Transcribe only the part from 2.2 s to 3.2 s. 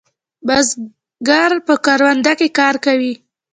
کې کار کوي.